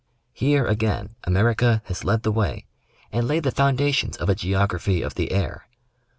Here 0.33 0.65
again 0.65 1.13
America 1.25 1.83
has 1.85 2.03
led 2.03 2.23
the 2.23 2.31
way, 2.31 2.65
and 3.11 3.27
laid 3.27 3.43
the 3.43 3.51
foundations 3.51 4.17
of 4.17 4.29
a 4.29 4.33
Geography 4.33 5.03
of 5.03 5.13
the 5.13 5.31
Air. 5.31 5.67